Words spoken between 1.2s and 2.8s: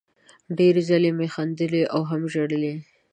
خندلي او هم ژړلي